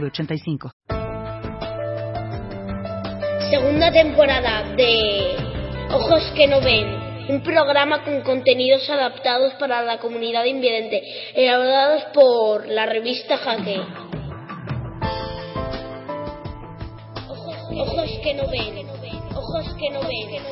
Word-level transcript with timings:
906985. 0.00 0.70
Segunda 3.50 3.92
temporada 3.92 4.74
de 4.74 5.36
Ojos 5.90 6.32
que 6.34 6.46
no 6.48 6.60
ven. 6.60 7.02
Un 7.28 7.42
programa 7.42 8.02
con 8.02 8.20
contenidos 8.22 8.88
adaptados 8.90 9.54
para 9.54 9.82
la 9.82 9.98
comunidad 9.98 10.44
invidente, 10.44 11.02
elaborados 11.34 12.04
por 12.12 12.66
la 12.66 12.84
revista 12.86 13.38
Jaque. 13.38 13.80
Ojos 17.76 18.10
que 18.22 18.34
no 18.34 18.48
ven. 18.48 18.86
Ojos 19.34 19.74
que 19.78 19.90
no 19.90 20.00
ven. 20.00 20.44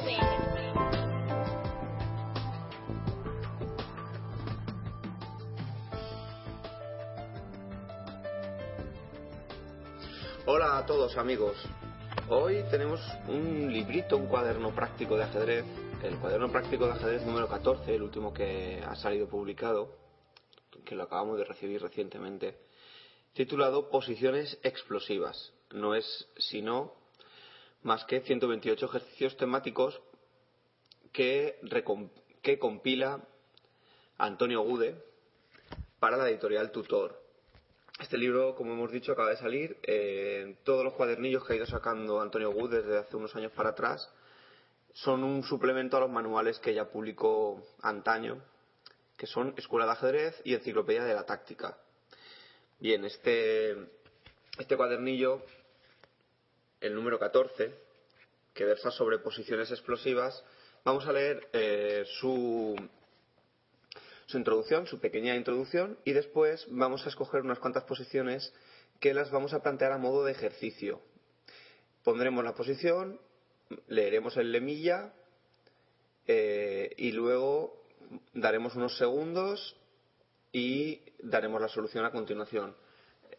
Hola 10.55 10.77
a 10.77 10.84
todos 10.84 11.16
amigos. 11.16 11.56
Hoy 12.29 12.62
tenemos 12.70 13.01
un 13.27 13.73
librito, 13.73 14.18
un 14.18 14.26
cuaderno 14.26 14.74
práctico 14.74 15.16
de 15.16 15.24
ajedrez, 15.24 15.65
el 16.02 16.18
cuaderno 16.18 16.52
práctico 16.52 16.85
de 16.85 16.93
ajedrez 16.93 17.24
número 17.24 17.49
14, 17.49 17.95
el 17.95 18.02
último 18.02 18.35
que 18.35 18.85
ha 18.87 18.95
salido 18.96 19.26
publicado, 19.30 19.96
que 20.85 20.95
lo 20.95 21.04
acabamos 21.04 21.38
de 21.38 21.45
recibir 21.45 21.80
recientemente, 21.80 22.59
titulado 23.32 23.88
Posiciones 23.88 24.59
explosivas. 24.63 25.54
No 25.71 25.95
es 25.95 26.29
sino 26.37 26.93
más 27.82 28.04
que 28.04 28.21
128 28.21 28.85
ejercicios 28.85 29.38
temáticos 29.38 30.02
que, 31.15 31.60
que 32.43 32.59
compila 32.59 33.26
Antonio 34.19 34.60
Gude 34.60 35.02
para 35.98 36.19
la 36.19 36.29
editorial 36.29 36.73
Tutor. 36.73 37.21
Este 38.01 38.16
libro, 38.16 38.54
como 38.54 38.73
hemos 38.73 38.90
dicho, 38.90 39.12
acaba 39.12 39.30
de 39.30 39.37
salir. 39.37 39.76
Eh, 39.82 40.57
todos 40.65 40.85
los 40.85 40.95
cuadernillos 40.95 41.45
que 41.45 41.52
ha 41.52 41.57
ido 41.57 41.66
sacando 41.66 42.21
Antonio 42.21 42.51
Wood 42.51 42.71
desde 42.71 42.98
hace 42.98 43.16
unos 43.16 43.35
años 43.37 43.52
para 43.52 43.71
atrás 43.71 44.09
son 44.95 45.24
un 45.24 45.43
suplemento 45.43 45.96
a 45.96 46.01
los 46.01 46.10
manuales 46.10 46.59
que 46.59 46.74
ya 46.74 46.90
publicó 46.90 47.63
antaño, 47.82 48.43
que 49.16 49.26
son 49.26 49.54
Escuela 49.57 49.87
de 49.87 49.93
Ajedrez 49.93 50.40
y 50.45 50.54
Enciclopedia 50.54 51.04
de 51.04 51.15
la 51.15 51.24
Táctica. 51.24 51.76
Bien, 52.79 53.04
este, 53.04 53.76
este 54.59 54.76
cuadernillo, 54.76 55.43
el 56.80 56.95
número 56.95 57.18
14, 57.18 57.74
que 58.52 58.65
versa 58.65 58.90
sobre 58.90 59.18
posiciones 59.18 59.70
explosivas, 59.70 60.45
vamos 60.85 61.07
a 61.07 61.13
leer 61.13 61.48
eh, 61.52 62.04
su, 62.20 62.74
su 64.26 64.38
introducción, 64.38 64.87
su 64.87 65.00
pequeña 65.00 65.37
introducción, 65.37 65.98
y 66.04 66.12
después 66.12 66.66
vamos 66.70 67.04
a 67.06 67.09
escoger 67.09 67.42
unas 67.42 67.59
cuantas 67.59 67.84
posiciones 67.84 68.53
que 69.00 69.14
las 69.14 69.31
vamos 69.31 69.53
a 69.53 69.62
plantear 69.62 69.92
a 69.92 69.98
modo 69.98 70.25
de 70.25 70.32
ejercicio. 70.32 71.00
Pondremos 72.04 72.44
la 72.44 72.54
posición, 72.54 73.20
leeremos 73.88 74.37
el 74.37 74.53
lemilla 74.53 75.12
eh, 76.26 76.94
y 76.97 77.12
luego 77.12 77.84
daremos 78.32 78.74
unos 78.76 78.97
segundos 78.98 79.76
y 80.52 81.00
daremos 81.22 81.60
la 81.60 81.68
solución 81.68 82.04
a 82.04 82.10
continuación. 82.10 82.76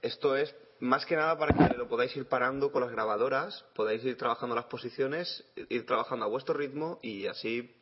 Esto 0.02 0.36
es 0.36 0.54
más 0.80 1.06
que 1.06 1.16
nada 1.16 1.38
para 1.38 1.70
que 1.70 1.78
lo 1.78 1.88
podáis 1.88 2.16
ir 2.18 2.28
parando 2.28 2.72
con 2.72 2.82
las 2.82 2.92
grabadoras, 2.92 3.64
podáis 3.74 4.04
ir 4.04 4.18
trabajando 4.18 4.56
las 4.56 4.66
posiciones, 4.66 5.46
ir 5.70 5.86
trabajando 5.86 6.26
a 6.26 6.30
vuestro 6.30 6.56
ritmo 6.56 7.00
y 7.02 7.28
así 7.28 7.74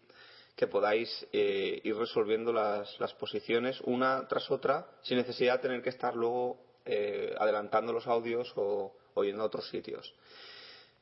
que 0.56 0.68
podáis 0.68 1.10
eh, 1.32 1.82
ir 1.84 1.96
resolviendo 1.96 2.52
las, 2.54 3.14
posiciones 3.20 3.80
una 3.82 4.28
tras 4.28 4.50
otra 4.52 4.88
sin 5.02 5.18
necesidad 5.18 5.56
de 5.56 5.62
tener 5.62 5.82
que 5.82 5.90
estar 5.90 6.16
luego 6.16 6.60
eh, 6.86 7.34
adelantando 7.38 7.94
los 7.94 8.08
audios 8.08 8.52
o, 8.56 8.96
o 9.14 9.24
yendo 9.24 9.44
a 9.44 9.46
otros 9.46 9.70
sitios. 9.70 10.14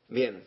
Bien, 0.07 0.43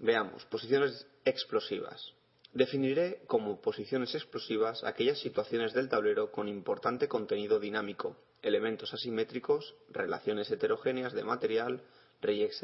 veamos, 0.00 0.44
posiciones 0.46 1.06
explosivas. 1.24 2.12
Definiré 2.52 3.22
como 3.26 3.60
posiciones 3.60 4.14
explosivas 4.14 4.82
aquellas 4.82 5.18
situaciones 5.20 5.74
del 5.74 5.88
tablero 5.88 6.32
con 6.32 6.48
importante 6.48 7.06
contenido 7.06 7.60
dinámico, 7.60 8.16
elementos 8.42 8.92
asimétricos, 8.94 9.74
relaciones 9.90 10.50
heterogéneas 10.50 11.12
de 11.12 11.24
material, 11.24 11.82
reyes 12.20 12.62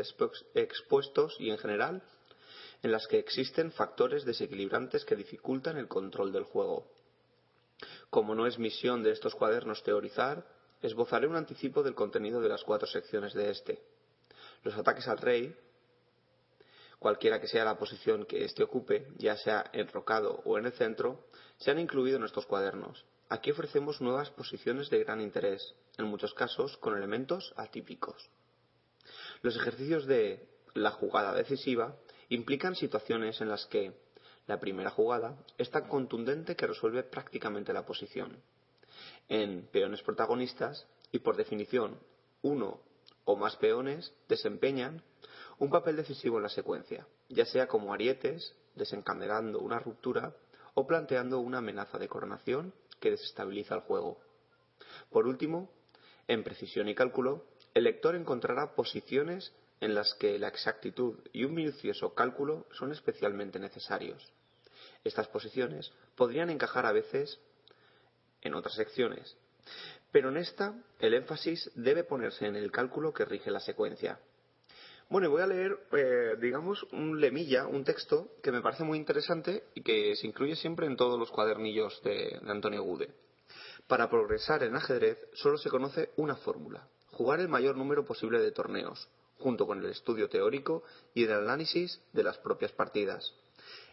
expuestos 0.54 1.36
y, 1.38 1.50
en 1.50 1.58
general, 1.58 2.02
en 2.82 2.92
las 2.92 3.06
que 3.06 3.18
existen 3.18 3.72
factores 3.72 4.24
desequilibrantes 4.24 5.04
que 5.04 5.16
dificultan 5.16 5.76
el 5.76 5.88
control 5.88 6.32
del 6.32 6.44
juego. 6.44 6.90
Como 8.10 8.34
no 8.34 8.46
es 8.46 8.58
misión 8.58 9.02
de 9.02 9.12
estos 9.12 9.34
cuadernos 9.34 9.82
teorizar, 9.82 10.46
esbozaré 10.82 11.26
un 11.26 11.36
anticipo 11.36 11.82
del 11.82 11.94
contenido 11.94 12.40
de 12.40 12.48
las 12.48 12.62
cuatro 12.62 12.86
secciones 12.86 13.34
de 13.34 13.50
este. 13.50 13.82
Los 14.62 14.76
ataques 14.76 15.08
al 15.08 15.18
rey, 15.18 15.54
cualquiera 16.98 17.40
que 17.40 17.48
sea 17.48 17.64
la 17.64 17.78
posición 17.78 18.24
que 18.26 18.44
éste 18.44 18.62
ocupe, 18.62 19.08
ya 19.18 19.36
sea 19.36 19.70
enrocado 19.72 20.42
o 20.44 20.58
en 20.58 20.66
el 20.66 20.72
centro, 20.72 21.26
se 21.58 21.70
han 21.70 21.78
incluido 21.78 22.18
en 22.18 22.24
estos 22.24 22.46
cuadernos. 22.46 23.04
Aquí 23.28 23.50
ofrecemos 23.50 24.00
nuevas 24.00 24.30
posiciones 24.30 24.90
de 24.90 25.02
gran 25.02 25.20
interés, 25.20 25.74
en 25.98 26.06
muchos 26.06 26.34
casos 26.34 26.76
con 26.76 26.96
elementos 26.96 27.52
atípicos. 27.56 28.30
Los 29.42 29.56
ejercicios 29.56 30.06
de 30.06 30.48
la 30.74 30.90
jugada 30.90 31.34
decisiva 31.34 31.96
implican 32.34 32.74
situaciones 32.74 33.40
en 33.40 33.48
las 33.48 33.66
que 33.66 33.92
la 34.46 34.60
primera 34.60 34.90
jugada 34.90 35.36
es 35.58 35.70
tan 35.70 35.88
contundente 35.88 36.56
que 36.56 36.66
resuelve 36.66 37.02
prácticamente 37.02 37.72
la 37.72 37.86
posición. 37.86 38.36
En 39.28 39.66
peones 39.72 40.02
protagonistas, 40.02 40.86
y 41.12 41.20
por 41.20 41.36
definición 41.36 41.98
uno 42.42 42.80
o 43.24 43.36
más 43.36 43.56
peones 43.56 44.12
desempeñan 44.28 45.02
un 45.58 45.70
papel 45.70 45.96
decisivo 45.96 46.36
en 46.36 46.42
la 46.42 46.48
secuencia, 46.48 47.06
ya 47.28 47.46
sea 47.46 47.68
como 47.68 47.94
arietes, 47.94 48.54
desencadenando 48.74 49.60
una 49.60 49.78
ruptura 49.78 50.34
o 50.74 50.86
planteando 50.86 51.38
una 51.38 51.58
amenaza 51.58 51.98
de 51.98 52.08
coronación 52.08 52.74
que 53.00 53.12
desestabiliza 53.12 53.76
el 53.76 53.82
juego. 53.82 54.18
Por 55.10 55.26
último, 55.26 55.70
en 56.26 56.42
precisión 56.42 56.88
y 56.88 56.94
cálculo, 56.94 57.44
el 57.74 57.84
lector 57.84 58.16
encontrará 58.16 58.74
posiciones 58.74 59.52
en 59.80 59.94
las 59.94 60.14
que 60.14 60.38
la 60.38 60.48
exactitud 60.48 61.18
y 61.32 61.44
un 61.44 61.54
minucioso 61.54 62.14
cálculo 62.14 62.66
son 62.72 62.92
especialmente 62.92 63.58
necesarios. 63.58 64.32
Estas 65.02 65.28
posiciones 65.28 65.92
podrían 66.16 66.50
encajar 66.50 66.86
a 66.86 66.92
veces 66.92 67.38
en 68.42 68.54
otras 68.54 68.74
secciones, 68.74 69.36
pero 70.12 70.28
en 70.28 70.36
esta 70.36 70.74
el 71.00 71.14
énfasis 71.14 71.70
debe 71.74 72.04
ponerse 72.04 72.46
en 72.46 72.56
el 72.56 72.70
cálculo 72.70 73.12
que 73.12 73.24
rige 73.24 73.50
la 73.50 73.60
secuencia. 73.60 74.20
Bueno, 75.10 75.28
voy 75.28 75.42
a 75.42 75.46
leer, 75.46 75.78
eh, 75.92 76.36
digamos, 76.40 76.82
un 76.92 77.20
lemilla, 77.20 77.66
un 77.66 77.84
texto 77.84 78.30
que 78.42 78.50
me 78.50 78.62
parece 78.62 78.84
muy 78.84 78.96
interesante 78.96 79.64
y 79.74 79.82
que 79.82 80.16
se 80.16 80.26
incluye 80.26 80.56
siempre 80.56 80.86
en 80.86 80.96
todos 80.96 81.18
los 81.18 81.30
cuadernillos 81.30 82.00
de, 82.02 82.40
de 82.42 82.50
Antonio 82.50 82.82
Gude. 82.82 83.14
Para 83.86 84.08
progresar 84.08 84.62
en 84.62 84.76
ajedrez 84.76 85.18
solo 85.34 85.58
se 85.58 85.68
conoce 85.68 86.10
una 86.16 86.36
fórmula, 86.36 86.88
jugar 87.10 87.40
el 87.40 87.48
mayor 87.48 87.76
número 87.76 88.04
posible 88.04 88.40
de 88.40 88.50
torneos, 88.50 89.08
junto 89.38 89.66
con 89.66 89.78
el 89.80 89.90
estudio 89.90 90.28
teórico 90.28 90.82
y 91.14 91.24
el 91.24 91.32
análisis 91.32 92.00
de 92.12 92.22
las 92.22 92.38
propias 92.38 92.72
partidas. 92.72 93.34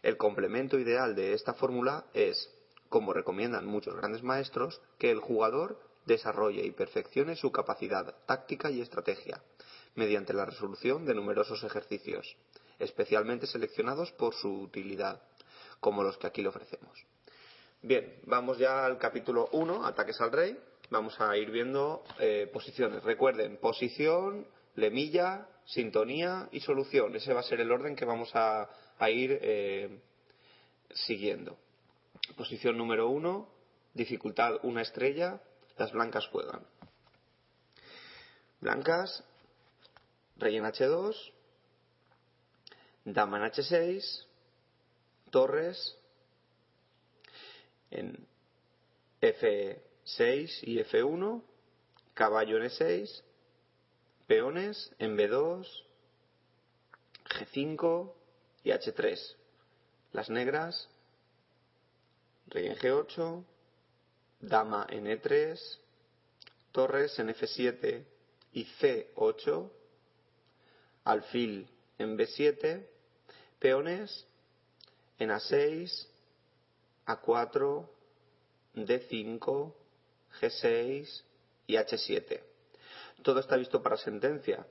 El 0.04 0.18
complemento 0.18 0.80
ideal 0.80 1.16
de 1.16 1.34
esta 1.34 1.54
fórmula 1.54 2.06
es, 2.14 2.50
como 2.90 3.14
recomiendan 3.14 3.66
muchos 3.66 3.96
grandes 3.96 4.24
maestros, 4.24 4.82
que 4.98 5.12
el 5.12 5.20
jugador 5.20 5.80
desarrolle 6.06 6.66
y 6.66 6.72
perfeccione 6.72 7.36
su 7.36 7.52
capacidad 7.52 8.16
táctica 8.26 8.72
y 8.72 8.82
estrategia, 8.82 9.44
mediante 9.96 10.34
la 10.34 10.46
resolución 10.46 11.06
de 11.06 11.14
numerosos 11.14 11.64
ejercicios, 11.64 12.36
especialmente 12.80 13.48
seleccionados 13.48 14.12
por 14.14 14.34
su 14.34 14.62
utilidad, 14.62 15.22
como 15.80 16.04
los 16.04 16.18
que 16.18 16.28
aquí 16.28 16.42
le 16.42 16.50
ofrecemos. 16.50 17.06
Bien, 17.84 18.20
vamos 18.26 18.58
ya 18.58 18.86
al 18.86 18.98
capítulo 18.98 19.50
1, 19.52 19.86
ataques 19.86 20.20
al 20.22 20.32
rey. 20.32 20.58
Vamos 20.92 21.20
a 21.20 21.36
ir 21.38 21.50
viendo 21.50 22.04
eh, 22.20 22.50
posiciones. 22.52 23.04
Recuerden, 23.04 23.58
posición, 23.58 24.46
lemilla, 24.76 25.48
sintonía 25.66 26.50
y 26.52 26.60
solución. 26.60 27.16
Ese 27.16 27.34
va 27.34 27.42
a 27.42 27.44
ser 27.44 27.60
el 27.62 27.72
orden 27.72 27.96
que 27.96 28.06
vamos 28.06 28.32
a, 28.36 28.70
a 28.98 29.10
ir 29.10 29.38
eh, 29.42 30.00
siguiendo. 30.94 31.58
Posición 32.36 32.78
número 32.78 33.10
uno, 33.10 33.50
dificultad 33.94 34.60
una 34.64 34.82
estrella, 34.82 35.42
las 35.78 35.92
blancas 35.92 36.28
juegan. 36.28 36.66
Blancas 38.60 39.24
rey 40.38 40.58
en 40.58 40.66
H2, 40.66 41.16
dama 43.06 43.38
en 43.38 43.52
H6, 43.52 44.26
torres 45.30 45.98
en 47.92 48.28
F6 49.22 50.64
y 50.64 50.80
F1, 50.80 51.44
caballo 52.14 52.58
en 52.58 52.64
E6, 52.64 53.24
peones 54.32 54.90
en 54.98 55.18
B2, 55.18 55.68
G5 57.26 58.14
y 58.64 58.70
H3. 58.70 59.36
Las 60.14 60.30
negras, 60.30 60.88
rey 62.48 62.68
en 62.68 62.78
G8, 62.78 63.44
dama 64.40 64.88
en 64.90 65.08
E3, 65.08 65.60
torres 66.72 67.20
en 67.20 67.28
F7 67.28 68.06
y 68.54 68.66
C8, 68.80 69.70
alfil 71.04 71.68
en 71.98 72.18
B7, 72.18 72.88
peones 73.60 74.26
en 75.20 75.30
A6, 75.30 76.08
A4, 77.06 77.90
D5, 78.76 79.74
G6 80.40 81.24
y 81.68 81.76
H7. 81.76 82.51
Todo 83.24 83.40
está 83.40 83.56
visto 83.56 83.84
para 83.84 83.98
sentencia. 83.98 84.66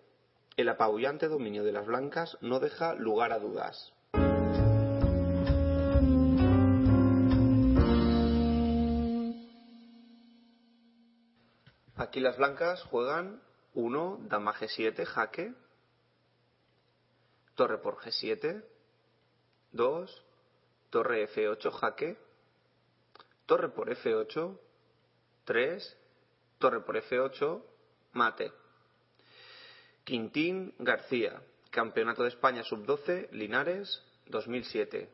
El 0.56 0.68
apabullante 0.68 1.28
dominio 1.28 1.62
de 1.62 1.72
las 1.72 1.86
blancas 1.86 2.36
no 2.40 2.58
deja 2.58 2.94
lugar 2.94 3.32
a 3.32 3.38
dudas. 3.38 3.92
Aquí 11.96 12.18
las 12.18 12.38
blancas 12.38 12.82
juegan 12.84 13.40
1, 13.74 14.20
dama 14.22 14.52
G7, 14.54 15.04
jaque, 15.04 15.54
torre 17.54 17.78
por 17.78 17.98
G7, 17.98 18.64
2, 19.72 20.24
torre 20.90 21.28
F8, 21.28 21.70
jaque, 21.70 22.18
torre 23.46 23.68
por 23.68 23.90
F8, 23.90 24.58
3, 25.44 25.96
torre 26.58 26.80
por 26.80 26.96
F8, 26.96 27.69
mate. 28.12 28.52
Quintín 30.04 30.74
García, 30.78 31.40
Campeonato 31.70 32.22
de 32.22 32.30
España 32.30 32.62
Sub-12, 32.64 33.30
Linares, 33.32 34.02
2007. 34.26 35.10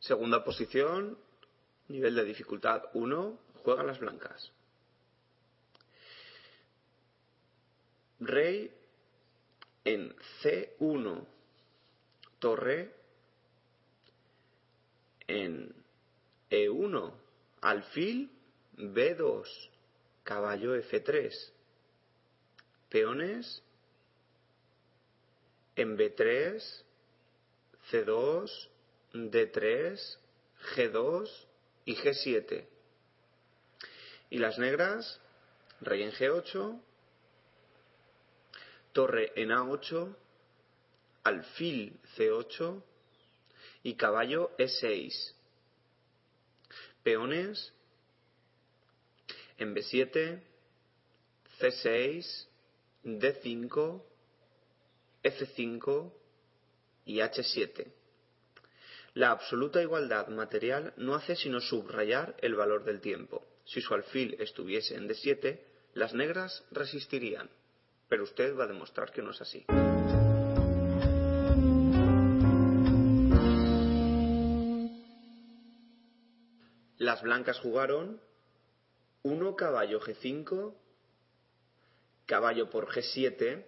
Segunda 0.00 0.42
posición, 0.42 1.16
nivel 1.86 2.16
de 2.16 2.24
dificultad 2.24 2.82
1, 2.94 3.38
juegan 3.62 3.86
las 3.86 4.00
blancas. 4.00 4.50
Rey 8.18 8.79
en 9.84 10.14
C1, 10.42 11.26
torre 12.38 12.94
en 15.26 15.74
E1, 16.50 17.12
alfil 17.60 18.30
B2, 18.76 19.46
caballo 20.24 20.76
F3, 20.76 21.52
peones 22.88 23.62
en 25.76 25.96
B3, 25.96 26.84
C2, 27.90 28.68
D3, 29.12 30.18
G2 30.74 31.46
y 31.84 31.96
G7. 31.96 32.66
Y 34.30 34.38
las 34.38 34.58
negras, 34.58 35.20
rey 35.80 36.02
en 36.02 36.12
G8, 36.12 36.80
torre 38.92 39.32
en 39.36 39.50
A8, 39.50 40.16
alfil 41.24 41.98
C8 42.16 42.82
y 43.82 43.94
caballo 43.94 44.50
E6. 44.58 45.34
Peones 47.02 47.72
en 49.58 49.74
B7, 49.74 50.42
C6, 51.60 52.46
D5, 53.04 54.02
F5 55.22 56.12
y 57.04 57.16
H7. 57.18 57.92
La 59.14 59.32
absoluta 59.32 59.82
igualdad 59.82 60.28
material 60.28 60.94
no 60.96 61.14
hace 61.14 61.36
sino 61.36 61.60
subrayar 61.60 62.36
el 62.40 62.54
valor 62.54 62.84
del 62.84 63.00
tiempo. 63.00 63.44
Si 63.64 63.80
su 63.80 63.94
alfil 63.94 64.36
estuviese 64.40 64.94
en 64.94 65.08
D7, 65.08 65.60
las 65.94 66.14
negras 66.14 66.64
resistirían. 66.70 67.50
Pero 68.10 68.24
usted 68.24 68.54
va 68.58 68.64
a 68.64 68.66
demostrar 68.66 69.10
que 69.12 69.22
no 69.22 69.30
es 69.30 69.40
así. 69.40 69.64
Las 76.98 77.22
blancas 77.22 77.58
jugaron. 77.60 78.20
1 79.22 79.54
caballo 79.54 80.00
G5, 80.00 80.74
caballo 82.26 82.70
por 82.70 82.88
G7, 82.88 83.64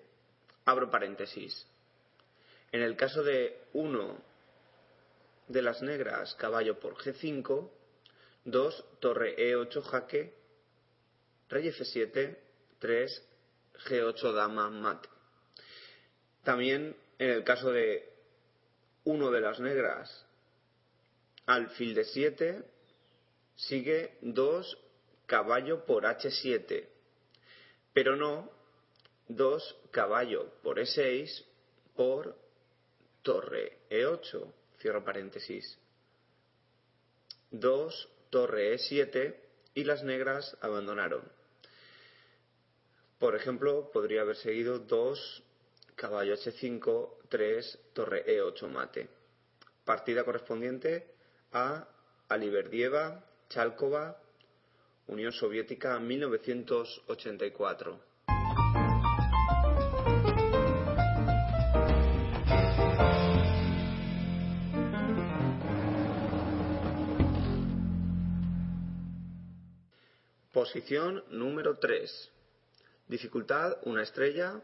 abro 0.64 0.90
paréntesis. 0.90 1.66
En 2.72 2.82
el 2.82 2.96
caso 2.96 3.22
de 3.22 3.58
1 3.74 4.16
de 5.48 5.62
las 5.62 5.82
negras, 5.82 6.34
caballo 6.34 6.80
por 6.80 6.96
G5, 6.96 7.70
2, 8.44 8.84
torre 8.98 9.36
E8, 9.36 9.82
jaque, 9.82 10.34
rey 11.48 11.68
F7, 11.68 12.38
3, 12.78 13.22
G8, 13.86 14.32
dama, 14.32 14.70
mate. 14.70 15.08
También 16.44 16.96
en 17.18 17.30
el 17.30 17.44
caso 17.44 17.70
de 17.70 18.08
uno 19.04 19.30
de 19.30 19.40
las 19.40 19.60
negras, 19.60 20.26
alfil 21.46 21.94
de 21.94 22.04
7, 22.04 22.64
sigue 23.56 24.18
2, 24.22 24.78
caballo 25.26 25.84
por 25.84 26.04
H7, 26.04 26.88
pero 27.92 28.16
no 28.16 28.50
2, 29.28 29.76
caballo 29.90 30.52
por 30.62 30.78
E6 30.78 31.44
por 31.94 32.36
torre 33.22 33.78
E8 33.90 34.52
cierro 34.78 35.04
paréntesis. 35.04 35.78
2, 37.50 38.08
torre 38.30 38.74
E7 38.74 39.36
y 39.74 39.84
las 39.84 40.02
negras 40.02 40.56
abandonaron. 40.60 41.22
Por 43.22 43.36
ejemplo, 43.36 43.88
podría 43.92 44.22
haber 44.22 44.34
seguido 44.34 44.80
2, 44.80 45.44
caballo 45.94 46.34
H5, 46.34 47.10
3, 47.28 47.78
torre 47.92 48.26
E8 48.26 48.68
mate. 48.68 49.08
Partida 49.84 50.24
correspondiente 50.24 51.06
a 51.52 51.86
Aliberdieva, 52.28 53.24
Chalkova, 53.48 54.20
Unión 55.06 55.30
Soviética, 55.30 56.00
1984. 56.00 58.00
Posición 70.52 71.22
número 71.30 71.78
3. 71.78 72.32
Dificultad 73.12 73.76
una 73.82 74.02
estrella. 74.02 74.58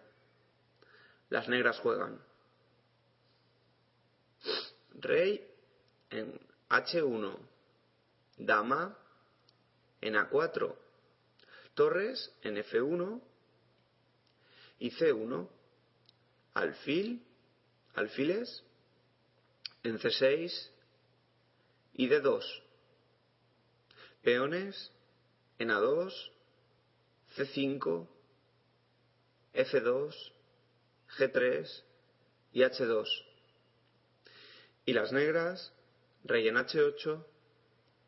Las 1.28 1.50
negras 1.50 1.78
juegan. 1.80 2.18
Rey 4.94 5.46
en 6.08 6.40
H1. 6.70 7.36
Dama 8.38 8.96
en 10.00 10.14
A4. 10.14 10.74
Torres 11.74 12.32
en 12.40 12.56
F1 12.56 13.20
y 14.78 14.92
C1. 14.92 15.46
Alfil, 16.54 17.22
alfiles 17.96 18.64
en 19.82 19.98
C6 19.98 20.70
y 21.92 22.08
D2. 22.08 22.62
Peones 24.22 24.90
en 25.58 25.68
A2, 25.68 26.30
C5, 27.36 28.08
F2, 29.58 30.14
G3 31.18 31.82
y 32.52 32.60
H2. 32.60 33.08
Y 34.86 34.92
las 34.92 35.12
negras, 35.12 35.72
rey 36.22 36.46
en 36.46 36.54
H8, 36.54 37.24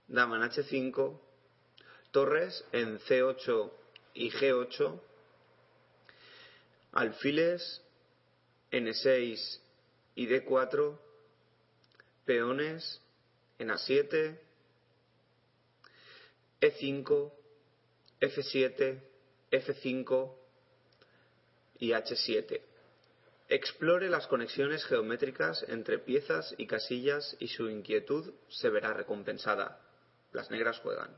dama 0.06 0.36
en 0.36 0.42
H5, 0.42 1.20
torres 2.12 2.64
en 2.70 3.00
C8 3.00 3.72
y 4.14 4.30
G8, 4.30 5.00
alfiles 6.92 7.82
N6 8.70 9.60
y 10.14 10.28
D4, 10.28 10.98
peones 12.24 13.00
en 13.58 13.70
A7, 13.70 14.38
E5, 16.60 17.32
F7, 18.20 19.00
F5 19.50 20.39
y 21.80 21.90
H7. 21.90 22.60
Explore 23.48 24.08
las 24.08 24.28
conexiones 24.28 24.84
geométricas 24.84 25.64
entre 25.68 25.98
piezas 25.98 26.54
y 26.56 26.68
casillas 26.68 27.36
y 27.40 27.48
su 27.48 27.68
inquietud 27.68 28.32
se 28.48 28.68
verá 28.68 28.92
recompensada. 28.92 29.80
Las 30.32 30.50
negras 30.52 30.78
juegan. 30.78 31.10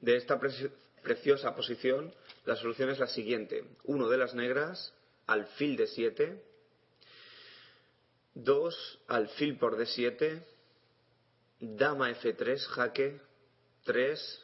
De 0.00 0.16
esta 0.16 0.38
preciosa 1.02 1.54
posición, 1.54 2.12
la 2.44 2.56
solución 2.56 2.90
es 2.90 2.98
la 2.98 3.06
siguiente. 3.06 3.64
1 3.84 4.08
de 4.08 4.18
las 4.18 4.34
negras, 4.34 4.92
alfil 5.26 5.76
de 5.76 5.86
7, 5.86 6.42
2, 8.34 8.98
alfil 9.06 9.56
por 9.58 9.78
D7, 9.78 10.42
dama 11.62 12.10
F3, 12.10 12.58
jaque, 12.74 13.20
3, 13.84 14.40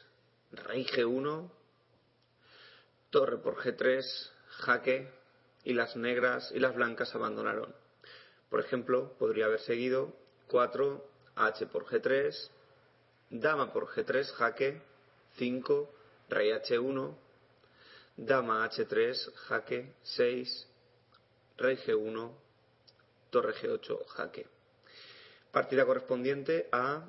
rey 0.53 0.85
G1, 0.85 1.51
torre 3.09 3.37
por 3.39 3.57
G3, 3.57 4.31
jaque, 4.47 5.11
y 5.65 5.73
las 5.73 5.97
negras 5.97 6.49
y 6.53 6.59
las 6.59 6.73
blancas 6.73 7.13
abandonaron. 7.13 7.75
Por 8.49 8.61
ejemplo, 8.61 9.17
podría 9.19 9.45
haber 9.45 9.59
seguido 9.59 10.15
4, 10.47 11.05
H 11.35 11.67
por 11.67 11.85
G3, 11.87 12.49
dama 13.31 13.73
por 13.73 13.87
G3, 13.87 14.25
jaque, 14.31 14.81
5, 15.35 15.93
rey 16.29 16.51
H1, 16.51 17.17
dama 18.15 18.65
H3, 18.69 19.33
jaque, 19.33 19.93
6, 20.03 20.67
rey 21.57 21.75
G1, 21.75 22.31
torre 23.29 23.53
G8, 23.55 24.05
jaque. 24.07 24.58
Partida 25.51 25.85
correspondiente 25.85 26.69
a 26.71 27.03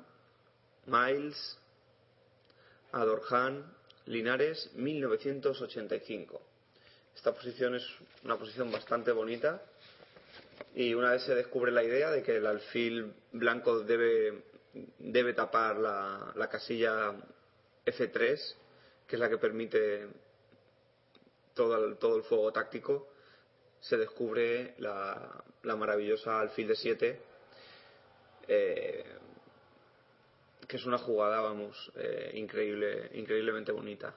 Miles, 0.87 1.57
Adorjan, 2.91 3.71
Linares, 4.05 4.71
1985. 4.75 6.41
Esta 7.15 7.33
posición 7.33 7.75
es 7.75 7.85
una 8.23 8.37
posición 8.37 8.71
bastante 8.71 9.11
bonita 9.11 9.61
y 10.73 10.93
una 10.93 11.11
vez 11.11 11.23
se 11.23 11.35
descubre 11.35 11.71
la 11.71 11.83
idea 11.83 12.09
de 12.09 12.23
que 12.23 12.37
el 12.37 12.47
alfil 12.47 13.13
blanco 13.31 13.81
debe, 13.81 14.43
debe 14.97 15.33
tapar 15.33 15.77
la, 15.77 16.31
la 16.35 16.49
casilla 16.49 17.13
F3, 17.85 18.55
que 19.07 19.15
es 19.15 19.19
la 19.19 19.29
que 19.29 19.37
permite 19.37 20.07
todo 21.53 21.85
el, 21.85 21.97
todo 21.97 22.15
el 22.17 22.23
fuego 22.23 22.51
táctico, 22.51 23.09
se 23.81 23.97
descubre 23.97 24.75
la, 24.77 25.43
la 25.63 25.75
maravillosa 25.75 26.39
alfil 26.39 26.67
de 26.67 26.75
7, 26.75 27.21
eh, 28.47 29.05
que 30.67 30.77
es 30.77 30.85
una 30.85 30.97
jugada, 30.97 31.41
vamos, 31.41 31.91
eh, 31.95 32.31
increíble, 32.35 33.09
increíblemente 33.13 33.71
bonita. 33.71 34.15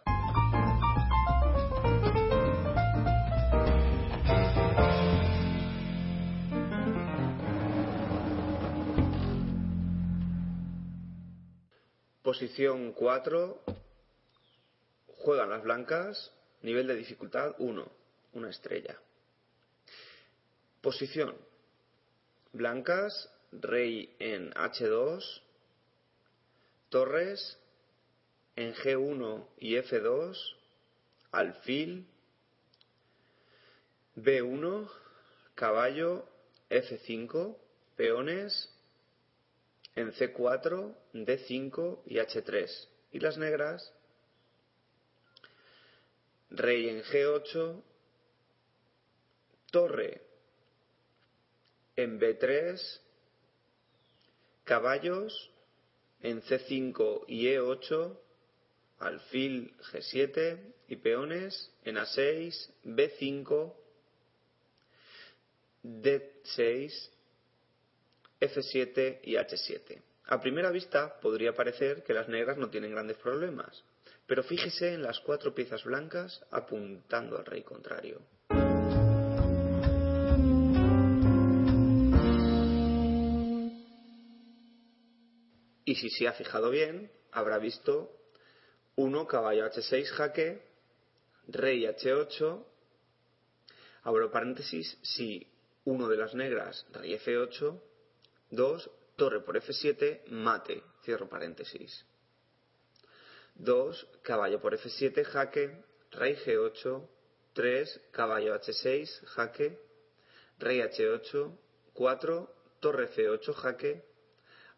Posición 12.23 12.93
4. 12.93 13.63
Juegan 15.07 15.51
las 15.51 15.63
blancas. 15.63 16.33
Nivel 16.63 16.87
de 16.87 16.97
dificultad 16.97 17.55
1. 17.59 17.93
Una 18.33 18.51
estrella. 18.51 18.99
Posición. 20.81 21.37
Blancas. 22.53 23.31
Rey 23.61 24.15
en 24.19 24.53
H2. 24.53 25.43
Torres 26.89 27.59
en 28.57 28.75
G1 28.75 29.47
y 29.59 29.75
F2. 29.77 30.37
Alfil. 31.33 32.07
B1. 34.17 34.91
Caballo. 35.55 36.29
F5. 36.71 37.57
Peones 37.97 38.75
en 39.97 40.13
C4, 40.13 40.95
D5 41.13 42.01
y 42.07 42.17
H3. 42.17 42.89
Y 43.13 43.21
las 43.21 43.39
negras, 43.39 43.93
rey 46.51 46.89
en 46.89 47.03
G8, 47.03 47.83
torre 49.71 50.23
en 51.97 52.19
B3, 52.19 53.01
caballos 54.65 55.51
en 56.21 56.43
C5 56.43 57.25
y 57.29 57.47
E8, 57.47 58.19
alfil 58.99 59.75
G7 59.93 60.59
y 60.89 60.97
peones 60.97 61.71
en 61.85 61.97
A6, 61.97 62.71
B5, 62.85 63.75
D6 65.83 67.11
F7 68.41 69.21
y 69.23 69.35
H7. 69.35 70.03
A 70.27 70.41
primera 70.41 70.71
vista 70.71 71.21
podría 71.21 71.55
parecer 71.55 72.03
que 72.03 72.15
las 72.15 72.29
negras 72.29 72.57
no 72.57 72.71
tienen 72.71 72.93
grandes 72.93 73.19
problemas, 73.19 73.85
pero 74.27 74.43
fíjese 74.43 74.95
en 74.95 75.03
las 75.03 75.21
cuatro 75.21 75.55
piezas 75.55 75.85
blancas 75.85 76.43
apuntando 76.51 77.37
al 77.37 77.45
rey 77.45 77.63
contrario. 77.63 78.23
Y 85.95 85.97
si 85.97 86.11
se 86.11 86.27
ha 86.27 86.33
fijado 86.33 86.71
bien, 86.71 87.09
habrá 87.31 87.57
visto 87.59 88.11
1 88.97 89.29
caballo 89.29 89.65
H6 89.65 90.07
jaque, 90.07 90.61
rey 91.47 91.85
H8, 91.85 92.65
abro 94.03 94.29
paréntesis, 94.29 94.99
si 95.03 95.47
uno 95.85 96.09
de 96.09 96.17
las 96.17 96.35
negras, 96.35 96.85
rey 96.91 97.13
F8, 97.15 97.81
2, 98.51 98.91
torre 99.15 99.41
por 99.43 99.57
F7, 99.57 100.27
mate, 100.31 100.83
cierro 101.05 101.29
paréntesis. 101.29 102.05
2, 103.55 104.09
caballo 104.23 104.61
por 104.61 104.75
F7, 104.75 105.25
jaque, 105.25 105.81
rey 106.11 106.35
G8, 106.35 107.09
3, 107.53 108.01
caballo 108.11 108.57
H6, 108.57 109.27
jaque, 109.27 109.79
rey 110.59 110.81
H8, 110.81 111.57
4, 111.93 112.55
torre 112.81 113.09
F8, 113.15 113.55
jaque, 113.55 114.14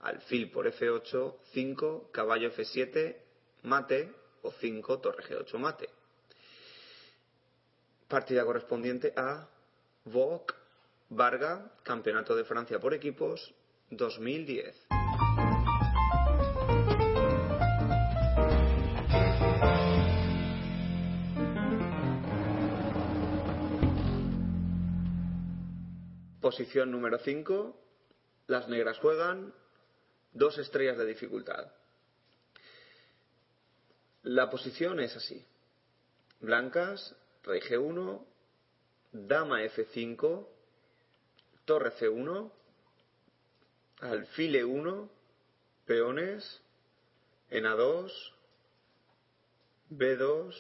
alfil 0.00 0.50
por 0.50 0.66
F8, 0.66 1.36
5, 1.52 2.10
caballo 2.12 2.50
F7, 2.50 3.16
mate, 3.62 4.12
o 4.42 4.50
5, 4.50 4.98
torre 5.00 5.24
G8, 5.24 5.58
mate. 5.58 5.88
Partida 8.08 8.44
correspondiente 8.44 9.12
a 9.16 9.48
VOC 10.04 10.54
Varga, 11.10 11.72
Campeonato 11.82 12.34
de 12.34 12.44
Francia 12.44 12.78
por 12.78 12.94
equipos 12.94 13.54
2010. 13.90 14.86
Posición 26.40 26.92
número 26.92 27.18
5. 27.18 27.76
Las 28.46 28.68
negras 28.68 28.98
juegan 28.98 29.52
dos 30.36 30.58
estrellas 30.58 30.98
de 30.98 31.06
dificultad. 31.06 31.72
La 34.22 34.50
posición 34.50 35.00
es 35.00 35.16
así. 35.16 35.44
Blancas, 36.40 37.14
rey 37.42 37.60
G1, 37.60 38.22
dama 39.12 39.62
F5, 39.62 40.46
torre 41.64 41.92
C1, 41.92 42.50
alfil 44.00 44.56
E1, 44.56 45.08
peones, 45.86 46.60
en 47.50 47.64
A2, 47.64 48.12
B2, 49.90 50.54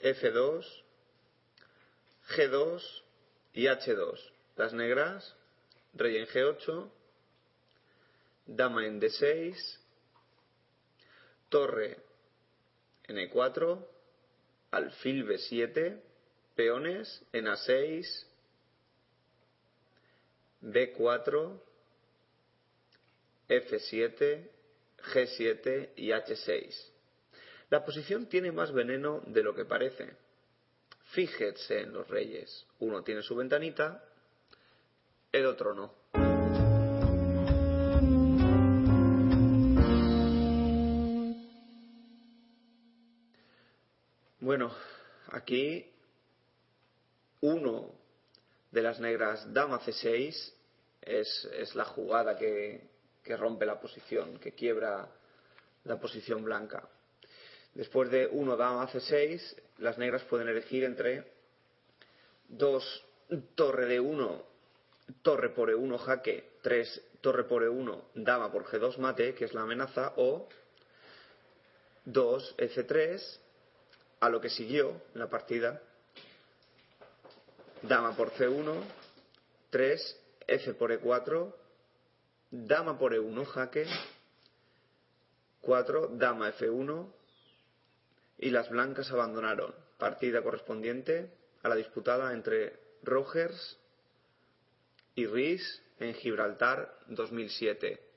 F2, 0.00 0.82
G2 2.28 3.02
y 3.54 3.64
H2. 3.64 4.32
Las 4.56 4.72
negras, 4.74 5.34
rey 5.94 6.18
en 6.18 6.26
G8, 6.26 6.90
dama 8.48 8.86
en 8.86 9.00
D6, 9.00 9.54
torre 11.48 11.98
en 13.04 13.16
E4, 13.16 13.86
alfil 14.72 15.26
B7, 15.26 16.00
peones 16.56 17.22
en 17.32 17.46
A6, 17.46 18.26
B4, 20.62 21.60
F7, 23.48 24.50
G7 24.98 25.90
y 25.96 26.08
H6. 26.08 26.90
La 27.70 27.84
posición 27.84 28.26
tiene 28.26 28.50
más 28.50 28.72
veneno 28.72 29.22
de 29.26 29.42
lo 29.42 29.54
que 29.54 29.64
parece. 29.64 30.16
Fíjense 31.12 31.80
en 31.80 31.92
los 31.92 32.08
reyes. 32.08 32.66
Uno 32.80 33.02
tiene 33.02 33.22
su 33.22 33.36
ventanita, 33.36 34.04
el 35.32 35.46
otro 35.46 35.74
no. 35.74 35.97
Aquí 45.48 45.90
uno 47.40 47.94
de 48.70 48.82
las 48.82 49.00
negras 49.00 49.50
dama 49.54 49.80
c6 49.80 50.52
es, 51.00 51.74
la 51.74 51.86
jugada 51.86 52.36
que, 52.36 52.86
rompe 53.38 53.64
la 53.64 53.80
posición, 53.80 54.38
que 54.38 54.52
quiebra 54.52 55.08
la 55.84 55.98
posición 55.98 56.44
blanca. 56.44 56.86
Después 57.72 58.10
de 58.10 58.26
1 58.26 58.56
dama 58.56 58.90
c6, 58.90 59.56
las 59.78 59.96
negras 59.96 60.22
pueden 60.24 60.48
elegir 60.48 60.84
entre 60.84 61.24
2 62.48 63.04
torre 63.54 63.86
de 63.86 64.00
1, 64.00 64.42
torre 65.22 65.48
por 65.50 65.70
e1 65.70 65.98
jaque, 65.98 66.50
3 66.60 67.02
torre 67.22 67.44
por 67.44 67.62
e1 67.62 68.02
dama 68.14 68.52
por 68.52 68.64
g2 68.66 68.98
mate, 68.98 69.34
que 69.34 69.46
es 69.46 69.54
la 69.54 69.62
amenaza, 69.62 70.12
o 70.16 70.46
2 72.04 72.56
f3 72.58 73.47
a 74.20 74.28
lo 74.28 74.40
que 74.40 74.50
siguió 74.50 75.00
la 75.14 75.28
partida, 75.28 75.80
dama 77.82 78.16
por 78.16 78.32
c1, 78.32 78.74
3 79.70 80.20
f 80.46 80.74
por 80.74 80.90
e4, 80.90 81.54
dama 82.50 82.98
por 82.98 83.14
e1 83.14 83.44
jaque, 83.44 83.86
4 85.60 86.08
dama 86.12 86.52
f1 86.52 87.12
y 88.38 88.50
las 88.50 88.68
blancas 88.70 89.10
abandonaron, 89.10 89.74
partida 89.98 90.42
correspondiente 90.42 91.30
a 91.62 91.68
la 91.68 91.74
disputada 91.74 92.32
entre 92.32 92.78
Rogers 93.02 93.78
y 95.14 95.26
Riz 95.26 95.82
en 95.98 96.14
Gibraltar 96.14 96.96
2007. 97.08 98.07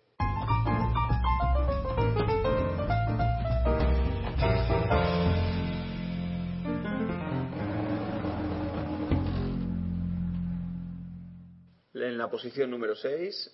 La 12.22 12.30
posición 12.30 12.70
número 12.70 12.96
6, 12.96 13.52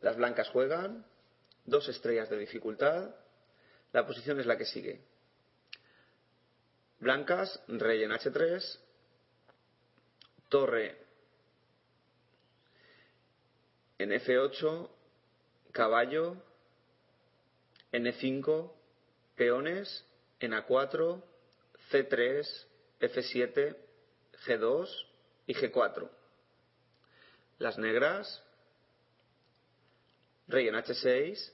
las 0.00 0.16
blancas 0.16 0.48
juegan 0.48 1.04
dos 1.66 1.86
estrellas 1.90 2.30
de 2.30 2.38
dificultad. 2.38 3.14
La 3.92 4.06
posición 4.06 4.40
es 4.40 4.46
la 4.46 4.56
que 4.56 4.64
sigue. 4.64 5.02
Blancas, 6.98 7.60
rey 7.68 8.02
en 8.02 8.12
H3, 8.12 8.78
torre 10.48 10.96
en 13.98 14.10
F8, 14.10 14.88
caballo, 15.72 16.36
en 17.92 18.06
E5, 18.06 18.72
peones, 19.36 20.06
en 20.40 20.52
A4, 20.52 21.22
C3, 21.90 22.66
F7, 23.00 23.76
G2 24.46 25.06
y 25.46 25.54
G4. 25.54 26.10
Las 27.58 27.78
negras, 27.78 28.42
rey 30.48 30.68
en 30.68 30.74
H6, 30.74 31.52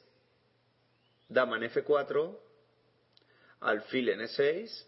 dama 1.29 1.57
en 1.57 1.71
F4, 1.71 2.39
alfil 3.61 4.09
en 4.09 4.21
E6 4.21 4.87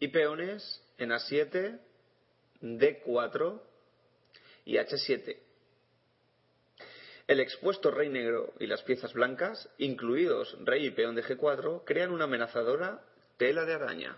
y 0.00 0.08
peones 0.08 0.82
en 0.98 1.10
A7, 1.10 1.78
D4 2.60 3.60
y 4.64 4.76
H7. 4.76 5.38
El 7.26 7.40
expuesto 7.40 7.90
rey 7.90 8.08
negro 8.08 8.52
y 8.58 8.66
las 8.66 8.82
piezas 8.82 9.14
blancas, 9.14 9.68
incluidos 9.78 10.56
rey 10.64 10.86
y 10.86 10.90
peón 10.90 11.14
de 11.14 11.24
G4, 11.24 11.82
crean 11.84 12.10
una 12.10 12.24
amenazadora 12.24 13.02
tela 13.38 13.64
de 13.64 13.74
araña. 13.74 14.16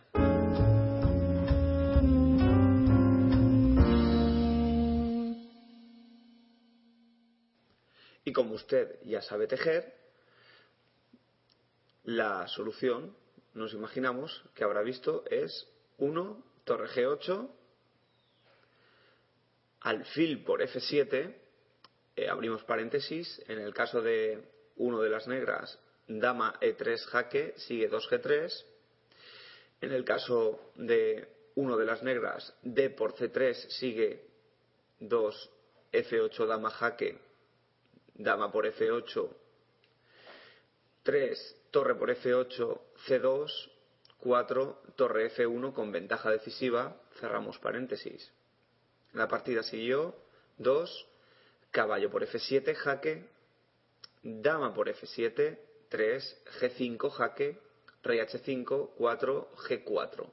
Usted 8.66 8.98
ya 9.05 9.22
sabe 9.22 9.46
tejer, 9.46 9.94
la 12.02 12.48
solución, 12.48 13.16
nos 13.55 13.72
imaginamos, 13.74 14.42
que 14.57 14.64
habrá 14.64 14.83
visto 14.83 15.22
es 15.31 15.68
1, 15.98 16.42
torre 16.64 16.88
G8, 16.88 17.48
alfil 19.83 20.42
por 20.42 20.62
F7, 20.62 21.33
eh, 22.16 22.29
abrimos 22.29 22.64
paréntesis, 22.64 23.40
en 23.46 23.61
el 23.61 23.72
caso 23.72 24.02
de 24.02 24.42
uno 24.79 25.00
de 25.00 25.11
las 25.11 25.29
negras, 25.29 25.79
dama 26.09 26.59
E3 26.61 26.98
jaque, 27.07 27.55
sigue 27.59 27.88
2G3, 27.88 28.64
en 29.83 29.92
el 29.92 30.05
caso 30.05 30.72
de 30.74 31.29
uno 31.55 31.76
de 31.76 31.85
las 31.85 32.02
negras, 32.02 32.52
D 32.62 32.90
por 32.90 33.14
C3 33.14 33.55
sigue 33.68 34.26
2 34.98 35.50
F8 35.92 36.46
dama 36.46 36.70
jaque, 36.70 37.26
dama 38.18 38.50
por 38.50 38.66
F8, 38.66 39.29
3 41.02 41.57
torre 41.70 41.94
por 41.94 42.11
F8, 42.11 42.81
C2, 43.07 43.70
4 44.18 44.83
torre 44.96 45.31
F1 45.31 45.72
con 45.72 45.92
ventaja 45.92 46.31
decisiva, 46.31 46.96
cerramos 47.20 47.59
paréntesis. 47.59 48.33
La 49.12 49.29
partida 49.29 49.62
siguió. 49.62 50.14
2 50.59 51.07
caballo 51.70 52.11
por 52.11 52.22
F7 52.22 52.74
jaque, 52.74 53.29
dama 54.22 54.72
por 54.72 54.88
F7, 54.88 55.59
3 55.90 56.42
G5 56.61 57.11
jaque, 57.11 57.61
rey 58.02 58.18
H5, 58.20 58.90
4 58.96 59.50
G4. 59.68 60.31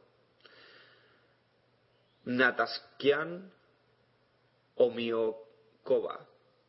Nataskian 2.26 3.52
Omiokova, 4.76 6.26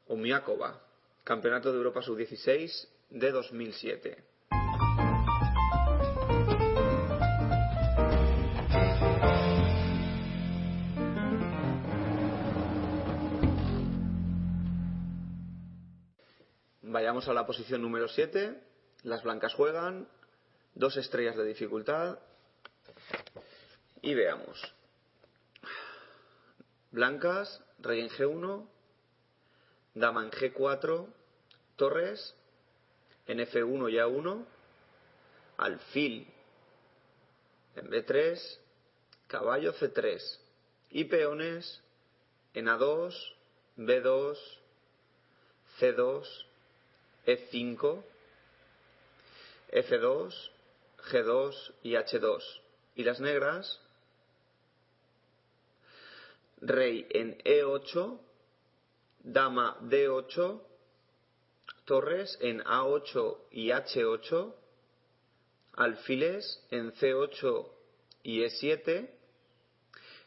Omiakova, 0.08 0.83
Campeonato 1.24 1.72
de 1.72 1.78
Europa 1.78 2.02
Sub-16 2.02 2.86
de 3.08 3.30
2007. 3.30 4.24
Vayamos 16.82 17.26
a 17.26 17.32
la 17.32 17.46
posición 17.46 17.80
número 17.80 18.06
7. 18.06 18.60
Las 19.04 19.22
blancas 19.22 19.54
juegan. 19.54 20.06
Dos 20.74 20.98
estrellas 20.98 21.36
de 21.36 21.46
dificultad. 21.46 22.18
Y 24.02 24.12
veamos. 24.12 24.74
Blancas, 26.90 27.64
rey 27.78 28.00
en 28.02 28.10
G1, 28.10 28.73
dama 29.94 30.24
en 30.24 30.30
G4, 30.30 31.06
torres, 31.76 32.34
en 33.26 33.38
F1 33.40 33.90
y 33.90 33.96
A1, 33.96 34.44
alfil 35.56 36.26
en 37.76 37.90
B3, 37.90 38.58
caballo 39.28 39.72
C3 39.74 40.38
y 40.90 41.04
peones 41.04 41.80
en 42.54 42.66
A2, 42.66 43.14
B2, 43.76 44.38
C2, 45.80 46.44
e5, 47.26 48.02
F2, 49.72 50.50
G2 51.10 51.74
y 51.82 51.92
H2. 51.94 52.42
Y 52.96 53.02
las 53.02 53.18
negras, 53.20 53.80
rey 56.60 57.06
en 57.10 57.36
E8, 57.38 58.18
dama 59.24 59.78
D8, 59.80 60.60
torres 61.86 62.38
en 62.40 62.60
A8 62.62 63.38
y 63.50 63.70
H8, 63.70 64.54
alfiles 65.72 66.62
en 66.70 66.92
C8 66.92 67.70
y 68.22 68.42
E7, 68.42 69.10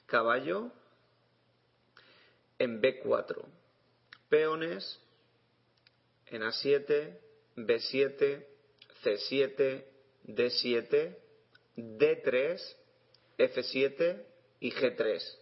caballo 0.08 0.72
en 2.58 2.82
B4, 2.82 3.46
peones 4.30 5.00
en 6.26 6.42
A7, 6.42 7.20
B7, 7.56 8.46
C7, 9.04 9.86
D7, 10.26 11.18
D3, 11.78 12.76
F7 13.38 14.26
y 14.60 14.72
G3. 14.72 15.38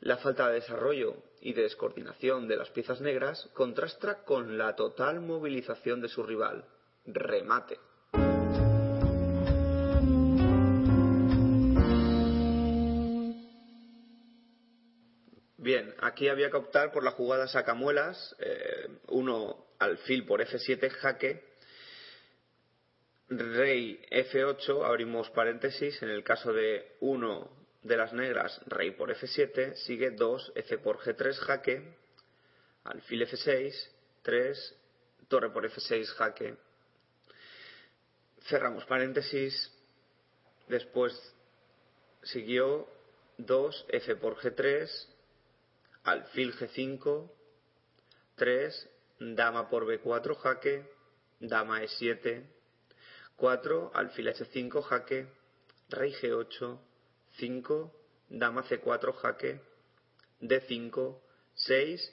La 0.00 0.16
falta 0.16 0.48
de 0.48 0.54
desarrollo 0.54 1.29
y 1.40 1.52
de 1.52 1.62
descoordinación 1.62 2.48
de 2.48 2.56
las 2.56 2.70
piezas 2.70 3.00
negras 3.00 3.48
contrasta 3.54 4.24
con 4.24 4.58
la 4.58 4.76
total 4.76 5.20
movilización 5.20 6.00
de 6.00 6.08
su 6.08 6.22
rival. 6.22 6.64
Remate. 7.06 7.78
Bien, 15.56 15.94
aquí 16.00 16.28
había 16.28 16.50
que 16.50 16.56
optar 16.56 16.90
por 16.90 17.04
la 17.04 17.10
jugada 17.10 17.46
sacamuelas, 17.46 18.34
eh, 18.38 18.88
uno 19.08 19.66
alfil 19.78 20.24
por 20.24 20.40
F7, 20.40 20.88
jaque, 20.88 21.44
rey 23.28 24.00
F8, 24.10 24.84
abrimos 24.84 25.28
paréntesis, 25.30 26.02
en 26.02 26.08
el 26.08 26.24
caso 26.24 26.52
de 26.52 26.96
uno 27.00 27.59
de 27.82 27.96
las 27.96 28.12
negras, 28.12 28.60
rey 28.66 28.90
por 28.90 29.10
F7, 29.10 29.74
sigue 29.74 30.10
2, 30.10 30.52
F 30.54 30.78
por 30.78 30.98
G3, 30.98 31.34
jaque, 31.34 31.94
alfil 32.84 33.22
F6, 33.22 33.74
3, 34.22 34.76
torre 35.28 35.50
por 35.50 35.64
F6, 35.64 36.06
jaque, 36.06 36.56
cerramos 38.48 38.84
paréntesis, 38.84 39.72
después 40.68 41.12
siguió 42.22 42.86
2, 43.38 43.86
F 43.88 44.16
por 44.16 44.36
G3, 44.36 45.06
alfil 46.04 46.54
G5, 46.54 47.30
3, 48.36 48.88
dama 49.20 49.70
por 49.70 49.86
B4, 49.86 50.36
jaque, 50.36 50.84
dama 51.40 51.82
E7, 51.82 52.44
4, 53.36 53.90
alfil 53.94 54.28
H5, 54.28 54.82
jaque, 54.82 55.26
rey 55.88 56.12
G8, 56.12 56.89
5, 57.36 57.92
dama 58.28 58.64
C4, 58.64 59.12
jaque, 59.14 59.60
D5, 60.40 61.18
6, 61.54 62.12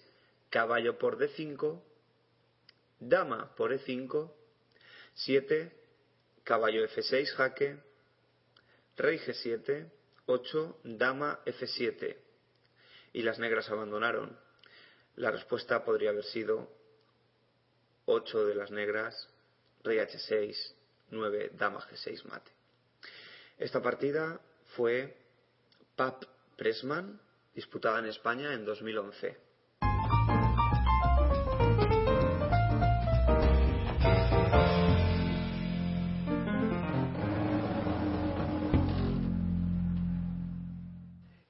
caballo 0.50 0.98
por 0.98 1.18
D5, 1.18 1.82
dama 3.00 3.56
por 3.56 3.72
E5, 3.72 4.32
7, 5.14 5.72
caballo 6.44 6.88
F6, 6.88 7.34
jaque, 7.36 7.78
rey 8.96 9.20
G7, 9.20 9.90
8, 10.26 10.80
dama 10.84 11.40
F7. 11.46 12.18
Y 13.14 13.22
las 13.24 13.40
negras 13.40 13.70
abandonaron. 13.70 14.38
La 15.16 15.32
respuesta 15.32 15.84
podría 15.84 16.12
haber 16.12 16.26
sido 16.26 16.70
8 18.06 18.46
de 18.46 18.56
las 18.56 18.72
negras, 18.72 19.30
rey 19.84 19.98
H6, 19.98 20.56
9, 21.10 21.52
dama 21.54 21.80
G6 21.82 22.24
mate. 22.26 22.52
Esta 23.58 23.82
partida 23.82 24.40
fue 24.78 25.18
Pap 25.96 26.24
Pressman, 26.56 27.20
disputada 27.56 27.98
en 27.98 28.06
España 28.06 28.54
en 28.54 28.64
2011. 28.64 29.36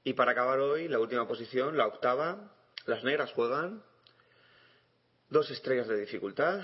Y 0.04 0.14
para 0.14 0.32
acabar 0.32 0.60
hoy, 0.60 0.88
la 0.88 0.98
última 0.98 1.28
posición, 1.28 1.76
la 1.76 1.86
octava, 1.86 2.50
las 2.86 3.04
negras 3.04 3.30
juegan 3.32 3.82
dos 5.28 5.50
estrellas 5.50 5.86
de 5.86 6.00
dificultad. 6.00 6.62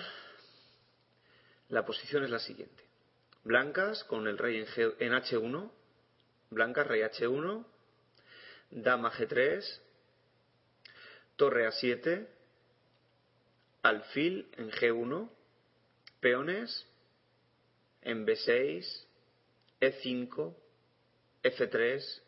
La 1.69 1.85
posición 1.85 2.25
es 2.25 2.31
la 2.31 2.39
siguiente. 2.39 2.83
Blancas 3.43 4.03
con 4.05 4.27
el 4.27 4.39
rey 4.39 4.61
en, 4.61 4.67
G, 4.67 4.95
en 4.99 5.13
H1, 5.13 5.71
blancas, 6.51 6.87
rey 6.87 7.03
H1, 7.03 7.65
dama 8.71 9.11
G3, 9.11 9.63
torre 11.37 11.69
A7, 11.69 12.27
alfil 13.83 14.49
en 14.57 14.71
G1, 14.71 15.29
peones 16.21 16.87
en 18.03 18.27
B6, 18.27 19.05
E5, 19.81 20.55
F3 21.43 22.23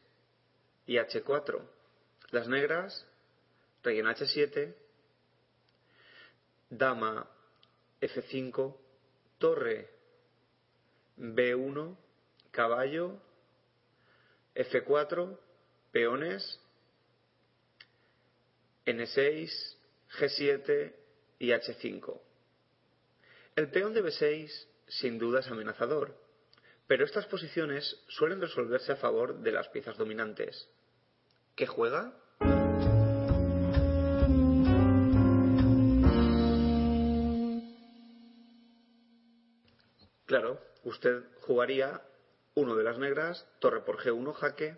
y 0.86 0.96
H4. 0.96 1.62
Las 2.30 2.48
negras, 2.48 3.06
rey 3.82 3.98
en 3.98 4.06
H7, 4.06 4.74
dama 6.70 7.26
F5, 8.00 8.76
torre 9.38 9.88
B1, 11.16 11.96
caballo, 12.50 13.18
F4, 14.56 15.38
peones, 15.92 16.60
N6, 18.86 19.76
G7 20.18 20.94
y 21.38 21.48
H5. 21.50 22.20
El 23.56 23.70
peón 23.70 23.94
de 23.94 24.02
B6 24.02 24.66
sin 24.88 25.18
duda 25.18 25.40
es 25.40 25.48
amenazador, 25.48 26.16
pero 26.86 27.04
estas 27.04 27.26
posiciones 27.26 27.98
suelen 28.08 28.40
resolverse 28.40 28.92
a 28.92 28.96
favor 28.96 29.40
de 29.40 29.52
las 29.52 29.68
piezas 29.68 29.96
dominantes. 29.96 30.68
¿Qué 31.54 31.66
juega? 31.66 32.12
Claro, 40.26 40.60
usted 40.84 41.24
jugaría 41.42 42.02
uno 42.56 42.74
de 42.74 42.84
las 42.84 42.98
negras, 42.98 43.46
torre 43.58 43.82
por 43.82 43.98
G1, 43.98 44.32
jaque, 44.32 44.76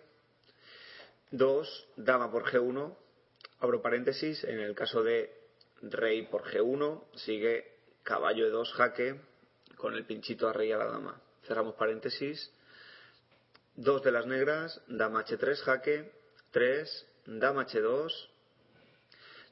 2, 1.31 1.87
dama 1.95 2.29
por 2.29 2.43
G1, 2.43 2.95
abro 3.61 3.81
paréntesis, 3.81 4.43
en 4.43 4.59
el 4.59 4.75
caso 4.75 5.01
de 5.01 5.33
rey 5.81 6.23
por 6.23 6.43
G1, 6.43 7.01
sigue 7.15 7.71
caballo 8.03 8.45
de 8.45 8.51
2, 8.51 8.73
jaque, 8.73 9.21
con 9.77 9.95
el 9.95 10.05
pinchito 10.05 10.49
a 10.49 10.53
rey 10.53 10.73
a 10.73 10.77
la 10.77 10.87
dama. 10.87 11.21
Cerramos 11.47 11.75
paréntesis, 11.75 12.51
2 13.75 14.03
de 14.03 14.11
las 14.11 14.25
negras, 14.25 14.81
dama 14.87 15.25
H3, 15.25 15.55
jaque, 15.61 16.11
3, 16.51 17.07
dama 17.27 17.65
H2, 17.65 18.11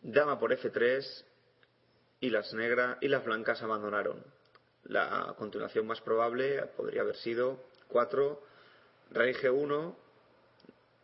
dama 0.02 0.38
por 0.38 0.52
F3 0.52 1.24
y 2.20 2.30
las 2.30 2.54
negras 2.54 2.98
y 3.00 3.08
las 3.08 3.24
blancas 3.24 3.63
abandonaron. 3.63 4.22
La 4.84 5.34
continuación 5.38 5.88
más 5.88 6.02
probable 6.02 6.62
podría 6.76 7.02
haber 7.02 7.16
sido 7.16 7.63
4, 7.88 8.39
rey 9.12 9.34
G1, 9.34 9.95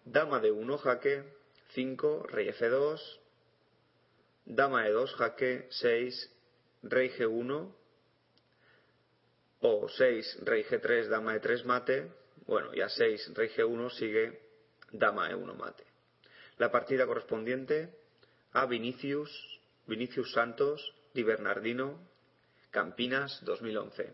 dama 0.05 0.39
de 0.39 0.51
1, 0.51 0.77
jaque, 0.77 1.23
5, 1.73 2.27
rey 2.27 2.49
F2, 2.49 2.99
dama 4.45 4.87
E2, 4.87 5.15
jaque, 5.17 5.67
6, 5.69 6.31
rey 6.83 7.09
G1, 7.17 7.71
o 9.61 9.87
6, 9.87 10.37
rey 10.43 10.63
G3, 10.65 11.07
dama 11.07 11.35
E3, 11.35 11.63
mate, 11.63 12.11
bueno, 12.45 12.73
ya 12.73 12.89
6, 12.89 13.33
rey 13.33 13.49
G1 13.55 13.89
sigue 13.91 14.39
dama 14.91 15.29
E1, 15.29 15.55
mate. 15.55 15.83
La 16.57 16.69
partida 16.69 17.05
correspondiente 17.05 17.89
a 18.51 18.65
Vinicius, 18.65 19.31
Vinicius 19.87 20.31
Santos, 20.33 20.93
Di 21.13 21.23
Bernardino, 21.23 22.09
Campinas 22.71 23.39
2011. 23.45 24.13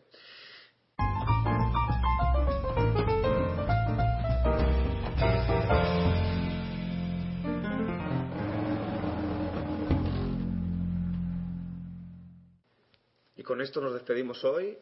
Y 13.39 13.41
con 13.41 13.62
esto 13.62 13.80
nos 13.80 13.93
despedimos 13.93 14.43
hoy. 14.43 14.78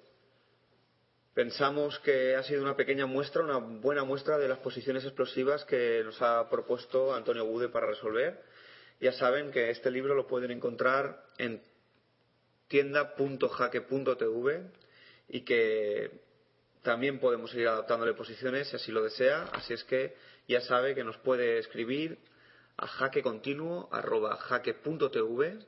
Pensamos 1.36 2.00
que 2.00 2.36
ha 2.36 2.42
sido 2.42 2.64
una 2.64 2.76
pequeña 2.76 3.06
muestra, 3.06 3.44
una 3.44 3.58
buena 3.58 4.04
muestra 4.04 4.40
de 4.40 4.48
las 4.48 4.58
posiciones 4.58 5.04
explosivas 5.04 5.64
que 5.66 6.02
nos 6.04 6.20
ha 6.24 6.50
propuesto 6.50 7.14
Antonio 7.14 7.46
Gude 7.46 7.70
para 7.70 7.86
resolver. 7.86 8.42
Ya 9.00 9.12
saben 9.12 9.52
que 9.52 9.70
este 9.70 9.92
libro 9.92 10.16
lo 10.16 10.26
pueden 10.26 10.50
encontrar 10.50 11.24
en 11.38 11.62
tienda.jaque.tv 12.68 14.72
y 15.30 15.42
que 15.42 16.10
también 16.82 17.20
podemos 17.20 17.52
seguir 17.52 17.68
adaptándole 17.68 18.16
posiciones 18.16 18.70
si 18.70 18.78
así 18.78 18.92
lo 18.92 19.04
desea. 19.04 19.44
Así 19.54 19.76
es 19.76 19.84
que 19.84 20.16
ya 20.48 20.62
sabe 20.62 20.96
que 20.96 21.04
nos 21.04 21.20
puede 21.20 21.60
escribir 21.60 22.18
a 22.76 22.88
jaquecontinuo.jaque.tv 22.88 25.60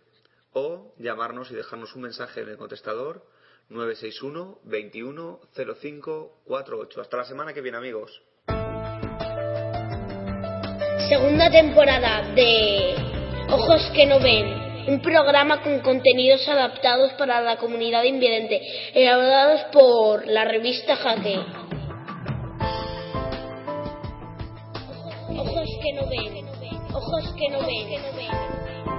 o 0.54 0.94
llamarnos 0.98 1.52
y 1.52 1.56
dejarnos 1.56 1.96
un 1.96 2.04
mensaje 2.04 2.42
en 2.42 2.50
el 2.50 2.58
contestador 2.58 3.24
961 3.70 4.60
21 4.64 5.40
05 5.54 6.42
48. 6.46 7.02
Hasta 7.02 7.18
la 7.18 7.24
semana 7.26 7.54
que 7.54 7.62
viene, 7.62 7.78
amigos. 7.78 8.22
Segunda 11.08 11.50
temporada 11.50 12.34
de 12.36 12.96
Ojos 13.52 13.92
que 13.96 14.06
no 14.06 14.20
ven. 14.20 14.70
Un 14.88 15.02
programa 15.02 15.62
con 15.62 15.80
contenidos 15.80 16.48
adaptados 16.48 17.14
para 17.14 17.42
la 17.42 17.58
comunidad 17.58 18.04
invidente, 18.04 18.62
elaborados 18.94 19.62
por 19.72 20.28
la 20.28 20.46
revista 20.46 20.96
Jaque. 20.96 21.40
Ojos 25.30 25.70
que 25.84 25.94
no 25.94 26.10
ven. 26.10 26.46
Ojos 26.94 27.36
que 27.38 27.50
no 27.50 27.60
ven. 27.66 28.99